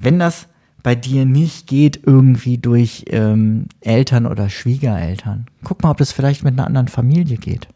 Wenn 0.00 0.18
das 0.18 0.48
bei 0.82 0.94
dir 0.94 1.24
nicht 1.24 1.66
geht, 1.66 2.00
irgendwie 2.04 2.58
durch 2.58 3.04
ähm, 3.08 3.66
Eltern 3.80 4.26
oder 4.26 4.50
Schwiegereltern, 4.50 5.46
guck 5.64 5.82
mal, 5.82 5.92
ob 5.92 5.96
das 5.96 6.12
vielleicht 6.12 6.42
mit 6.44 6.54
einer 6.54 6.66
anderen 6.66 6.88
Familie 6.88 7.38
geht 7.38 7.68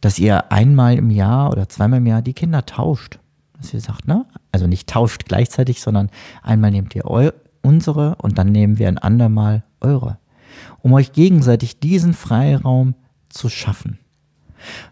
dass 0.00 0.18
ihr 0.18 0.50
einmal 0.50 0.96
im 0.96 1.10
Jahr 1.10 1.50
oder 1.50 1.68
zweimal 1.68 1.98
im 1.98 2.06
Jahr 2.06 2.22
die 2.22 2.34
Kinder 2.34 2.64
tauscht. 2.66 3.18
Dass 3.58 3.74
ihr 3.74 3.80
sagt, 3.80 4.08
ne? 4.08 4.26
Also 4.52 4.66
nicht 4.66 4.88
tauscht 4.88 5.26
gleichzeitig, 5.26 5.80
sondern 5.80 6.10
einmal 6.42 6.70
nehmt 6.70 6.94
ihr 6.94 7.04
eu 7.06 7.30
unsere 7.62 8.16
und 8.16 8.38
dann 8.38 8.52
nehmen 8.52 8.78
wir 8.78 8.88
ein 8.88 8.98
andermal 8.98 9.64
eure. 9.80 10.18
Um 10.82 10.92
euch 10.92 11.12
gegenseitig 11.12 11.78
diesen 11.78 12.14
Freiraum 12.14 12.94
zu 13.28 13.48
schaffen. 13.48 13.98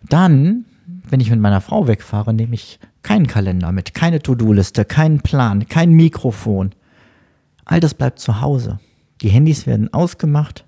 Dann, 0.09 0.67
wenn 1.09 1.21
ich 1.21 1.31
mit 1.31 1.41
meiner 1.41 1.61
Frau 1.61 1.87
wegfahre, 1.87 2.35
nehme 2.35 2.55
ich 2.55 2.79
keinen 3.03 3.27
Kalender 3.27 3.73
mit, 3.73 3.95
keine 3.95 4.21
To-Do-Liste, 4.21 4.85
keinen 4.85 5.21
Plan, 5.21 5.67
kein 5.67 5.93
Mikrofon. 5.93 6.73
All 7.65 7.81
das 7.81 7.95
bleibt 7.95 8.19
zu 8.19 8.41
Hause. 8.41 8.81
Die 9.23 9.29
Handys 9.29 9.67
werden 9.67 9.93
ausgemacht. 9.93 10.65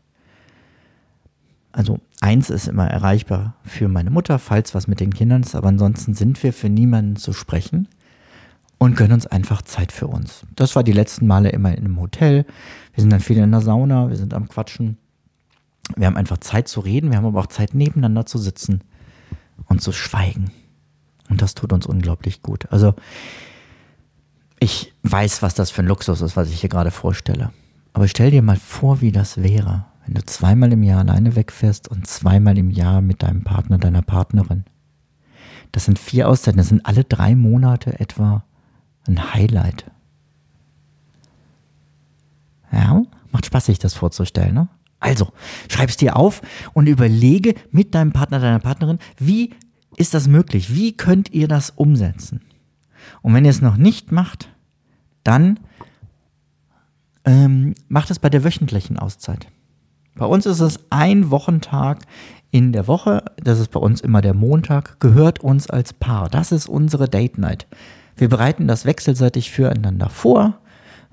Also 1.72 1.98
Eins 2.20 2.50
ist 2.50 2.68
immer 2.68 2.86
erreichbar 2.86 3.54
für 3.64 3.88
meine 3.88 4.10
Mutter, 4.10 4.38
falls 4.38 4.74
was 4.74 4.86
mit 4.86 5.00
den 5.00 5.14
Kindern 5.14 5.42
ist, 5.42 5.54
aber 5.54 5.68
ansonsten 5.68 6.12
sind 6.12 6.42
wir 6.42 6.52
für 6.52 6.68
niemanden 6.68 7.16
zu 7.16 7.32
sprechen 7.32 7.88
und 8.76 8.94
gönnen 8.94 9.14
uns 9.14 9.26
einfach 9.26 9.62
Zeit 9.62 9.90
für 9.90 10.06
uns. 10.06 10.42
Das 10.54 10.76
war 10.76 10.84
die 10.84 10.92
letzten 10.92 11.26
Male 11.26 11.48
immer 11.48 11.72
in 11.72 11.86
einem 11.86 11.98
Hotel. 11.98 12.44
Wir 12.92 13.00
sind 13.00 13.10
dann 13.10 13.20
viel 13.20 13.38
in 13.38 13.50
der 13.50 13.62
Sauna, 13.62 14.10
wir 14.10 14.16
sind 14.16 14.34
am 14.34 14.48
Quatschen. 14.48 14.98
Wir 15.96 16.06
haben 16.06 16.18
einfach 16.18 16.38
Zeit 16.38 16.68
zu 16.68 16.80
reden, 16.80 17.10
wir 17.10 17.16
haben 17.16 17.24
aber 17.24 17.40
auch 17.40 17.46
Zeit 17.46 17.72
nebeneinander 17.72 18.26
zu 18.26 18.36
sitzen 18.36 18.84
und 19.64 19.80
zu 19.80 19.90
schweigen. 19.90 20.50
Und 21.30 21.40
das 21.40 21.54
tut 21.54 21.72
uns 21.72 21.86
unglaublich 21.86 22.42
gut. 22.42 22.70
Also 22.70 22.94
ich 24.58 24.92
weiß, 25.04 25.40
was 25.40 25.54
das 25.54 25.70
für 25.70 25.80
ein 25.80 25.88
Luxus 25.88 26.20
ist, 26.20 26.36
was 26.36 26.50
ich 26.50 26.60
hier 26.60 26.68
gerade 26.68 26.90
vorstelle. 26.90 27.50
Aber 27.94 28.08
stell 28.08 28.30
dir 28.30 28.42
mal 28.42 28.58
vor, 28.58 29.00
wie 29.00 29.10
das 29.10 29.42
wäre, 29.42 29.86
wenn 30.04 30.14
du 30.14 30.24
zweimal 30.24 30.72
im 30.72 30.82
Jahr 30.82 31.00
alleine 31.00 31.36
wegfährst 31.36 31.88
und 31.88 32.06
zweimal 32.06 32.58
im 32.58 32.70
Jahr 32.70 33.00
mit 33.00 33.22
deinem 33.22 33.42
Partner, 33.42 33.78
deiner 33.78 34.02
Partnerin. 34.02 34.64
Das 35.72 35.84
sind 35.84 35.98
vier 35.98 36.28
Auszeiten, 36.28 36.58
das 36.58 36.68
sind 36.68 36.84
alle 36.86 37.04
drei 37.04 37.34
Monate 37.34 38.00
etwa 38.00 38.44
ein 39.06 39.32
Highlight. 39.34 39.90
Ja, 42.72 43.02
macht 43.32 43.46
Spaß, 43.46 43.66
sich 43.66 43.78
das 43.78 43.94
vorzustellen, 43.94 44.54
ne? 44.54 44.68
Also, 45.00 45.32
schreib 45.70 45.88
es 45.88 45.96
dir 45.96 46.16
auf 46.16 46.42
und 46.74 46.86
überlege 46.86 47.54
mit 47.70 47.94
deinem 47.94 48.12
Partner, 48.12 48.38
deiner 48.38 48.58
Partnerin, 48.58 48.98
wie 49.16 49.54
ist 49.96 50.12
das 50.12 50.28
möglich? 50.28 50.74
Wie 50.74 50.94
könnt 50.94 51.32
ihr 51.32 51.48
das 51.48 51.70
umsetzen? 51.70 52.42
Und 53.22 53.32
wenn 53.32 53.46
ihr 53.46 53.50
es 53.50 53.62
noch 53.62 53.78
nicht 53.78 54.12
macht, 54.12 54.50
dann 55.24 55.58
ähm, 57.24 57.74
macht 57.88 58.10
es 58.10 58.18
bei 58.18 58.28
der 58.28 58.44
wöchentlichen 58.44 58.98
Auszeit. 58.98 59.46
Bei 60.20 60.26
uns 60.26 60.44
ist 60.44 60.60
es 60.60 60.78
ein 60.90 61.30
Wochentag 61.30 62.00
in 62.50 62.74
der 62.74 62.86
Woche. 62.86 63.24
Das 63.42 63.58
ist 63.58 63.70
bei 63.70 63.80
uns 63.80 64.02
immer 64.02 64.20
der 64.20 64.34
Montag, 64.34 65.00
gehört 65.00 65.38
uns 65.38 65.70
als 65.70 65.94
Paar. 65.94 66.28
Das 66.28 66.52
ist 66.52 66.68
unsere 66.68 67.08
Date 67.08 67.38
Night. 67.38 67.66
Wir 68.18 68.28
bereiten 68.28 68.68
das 68.68 68.84
wechselseitig 68.84 69.50
füreinander 69.50 70.10
vor. 70.10 70.58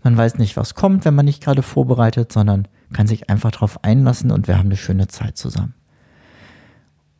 Man 0.04 0.18
weiß 0.18 0.40
nicht, 0.40 0.58
was 0.58 0.76
kommt, 0.76 1.06
wenn 1.06 1.16
man 1.16 1.24
nicht 1.24 1.42
gerade 1.42 1.62
vorbereitet, 1.62 2.34
sondern 2.34 2.68
kann 2.92 3.08
sich 3.08 3.30
einfach 3.30 3.52
darauf 3.52 3.82
einlassen 3.86 4.30
und 4.30 4.50
wir 4.50 4.58
haben 4.58 4.66
eine 4.66 4.76
schöne 4.76 5.08
Zeit 5.08 5.38
zusammen. 5.38 5.74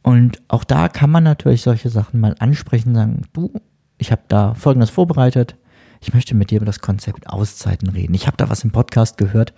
Und 0.04 0.42
auch 0.50 0.66
da 0.66 0.90
kann 0.90 1.10
man 1.10 1.24
natürlich 1.24 1.62
solche 1.62 1.90
Sachen 1.90 2.20
mal 2.20 2.36
ansprechen, 2.40 2.96
sagen, 2.96 3.22
du, 3.32 3.54
ich 3.98 4.12
habe 4.12 4.24
da 4.28 4.56
Folgendes 4.56 4.90
vorbereitet, 4.90 5.56
ich 6.02 6.14
möchte 6.14 6.36
mit 6.36 6.52
dir 6.52 6.58
über 6.58 6.66
das 6.66 6.82
Konzept 6.82 7.30
Auszeiten 7.30 7.88
reden. 7.88 8.14
Ich 8.14 8.28
habe 8.28 8.36
da 8.36 8.50
was 8.50 8.66
im 8.66 8.72
Podcast 8.72 9.18
gehört 9.18 9.54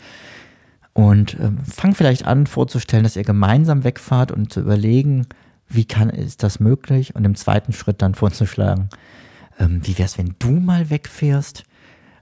und 0.99 1.35
äh, 1.35 1.51
fang 1.63 1.95
vielleicht 1.95 2.25
an 2.25 2.45
vorzustellen, 2.45 3.05
dass 3.05 3.15
ihr 3.15 3.23
gemeinsam 3.23 3.85
wegfahrt 3.85 4.33
und 4.33 4.51
zu 4.51 4.59
überlegen, 4.59 5.27
wie 5.69 5.85
kann, 5.85 6.09
ist 6.09 6.43
das 6.43 6.59
möglich? 6.59 7.15
Und 7.15 7.23
im 7.23 7.35
zweiten 7.35 7.71
Schritt 7.71 8.01
dann 8.01 8.15
vorzuschlagen, 8.15 8.89
ähm, 9.59 9.79
wie 9.87 9.97
wäre 9.97 10.07
es, 10.07 10.17
wenn 10.17 10.35
du 10.39 10.49
mal 10.49 10.89
wegfährst? 10.89 11.63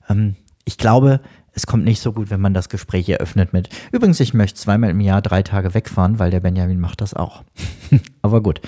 Ähm, 0.07 0.35
ich 0.63 0.77
glaube, 0.77 1.21
es 1.53 1.65
kommt 1.65 1.85
nicht 1.85 2.01
so 2.01 2.13
gut, 2.13 2.29
wenn 2.29 2.39
man 2.39 2.53
das 2.53 2.69
Gespräch 2.69 3.09
eröffnet 3.09 3.51
mit, 3.51 3.69
übrigens, 3.91 4.19
ich 4.19 4.35
möchte 4.35 4.59
zweimal 4.59 4.91
im 4.91 4.99
Jahr 4.99 5.23
drei 5.23 5.41
Tage 5.41 5.73
wegfahren, 5.73 6.19
weil 6.19 6.29
der 6.29 6.41
Benjamin 6.41 6.79
macht 6.79 7.01
das 7.01 7.15
auch. 7.15 7.43
Aber 8.21 8.43
gut, 8.43 8.61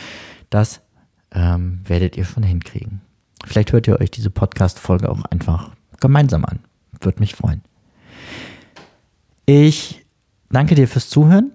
das 0.49 0.81
ähm, 1.29 1.81
werdet 1.85 2.17
ihr 2.17 2.25
schon 2.25 2.41
hinkriegen. 2.41 3.01
Vielleicht 3.45 3.73
hört 3.73 3.87
ihr 3.87 4.01
euch 4.01 4.09
diese 4.09 4.31
Podcast-Folge 4.31 5.07
auch 5.07 5.23
einfach 5.25 5.69
gemeinsam 5.99 6.45
an. 6.45 6.61
Würde 6.99 7.19
mich 7.19 7.35
freuen. 7.35 7.61
Ich 9.45 9.98
danke 10.49 10.75
dir 10.75 10.87
fürs 10.87 11.09
Zuhören. 11.09 11.51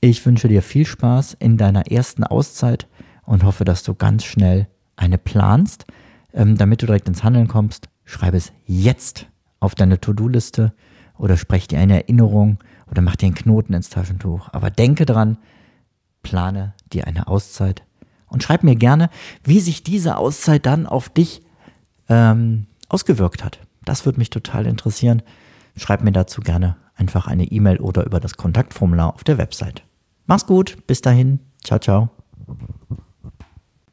Ich 0.00 0.24
wünsche 0.26 0.48
dir 0.48 0.62
viel 0.62 0.84
Spaß 0.84 1.36
in 1.38 1.56
deiner 1.56 1.90
ersten 1.90 2.24
Auszeit 2.24 2.88
und 3.24 3.44
hoffe, 3.44 3.64
dass 3.64 3.82
du 3.82 3.94
ganz 3.94 4.24
schnell 4.24 4.66
eine 4.96 5.18
planst. 5.18 5.84
Ähm, 6.34 6.56
damit 6.56 6.82
du 6.82 6.86
direkt 6.86 7.08
ins 7.08 7.22
Handeln 7.24 7.46
kommst, 7.46 7.88
schreibe 8.04 8.36
es 8.36 8.52
jetzt 8.66 9.26
auf 9.60 9.74
deine 9.74 10.00
To-Do-Liste 10.00 10.72
oder 11.18 11.36
sprech 11.36 11.68
dir 11.68 11.78
eine 11.78 12.02
Erinnerung 12.02 12.58
oder 12.90 13.02
mach 13.02 13.16
dir 13.16 13.26
einen 13.26 13.34
Knoten 13.34 13.74
ins 13.74 13.90
Taschentuch. 13.90 14.48
Aber 14.52 14.70
denke 14.70 15.06
dran, 15.06 15.38
plane 16.22 16.74
dir 16.92 17.06
eine 17.06 17.28
Auszeit 17.28 17.84
und 18.26 18.42
schreib 18.42 18.64
mir 18.64 18.76
gerne, 18.76 19.10
wie 19.44 19.60
sich 19.60 19.82
diese 19.82 20.16
Auszeit 20.16 20.66
dann 20.66 20.86
auf 20.86 21.08
dich 21.10 21.42
ähm, 22.08 22.66
ausgewirkt 22.88 23.44
hat. 23.44 23.60
Das 23.84 24.04
würde 24.06 24.18
mich 24.18 24.30
total 24.30 24.66
interessieren. 24.66 25.22
Schreib 25.76 26.02
mir 26.02 26.12
dazu 26.12 26.40
gerne 26.40 26.76
einfach 26.94 27.26
eine 27.26 27.44
E-Mail 27.44 27.78
oder 27.78 28.04
über 28.04 28.20
das 28.20 28.36
Kontaktformular 28.36 29.14
auf 29.14 29.24
der 29.24 29.38
Website. 29.38 29.82
Mach's 30.26 30.46
gut, 30.46 30.78
bis 30.86 31.00
dahin, 31.00 31.40
ciao, 31.64 31.78
ciao. 31.78 32.10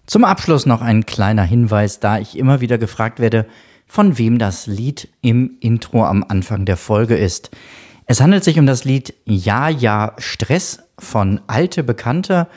Zum 0.06 0.24
Abschluss 0.24 0.66
noch 0.66 0.82
ein 0.82 1.06
kleiner 1.06 1.44
Hinweis, 1.44 2.00
da 2.00 2.18
ich 2.18 2.38
immer 2.38 2.62
wieder 2.62 2.78
gefragt 2.78 3.20
werde, 3.20 3.46
von 3.86 4.18
wem 4.18 4.40
das 4.40 4.68
Lied 4.68 5.10
im 5.22 5.58
Intro 5.60 6.06
am 6.06 6.24
Anfang 6.28 6.66
der 6.66 6.78
Folge 6.78 7.16
ist. 7.16 7.52
Es 8.06 8.22
handelt 8.22 8.44
sich 8.44 8.58
um 8.58 8.66
das 8.66 8.86
Lied 8.86 9.14
Ja, 9.26 9.70
ja, 9.70 10.14
Stress 10.18 10.80
von 10.98 11.42
Alte 11.48 11.84
Bekannte 11.84 12.48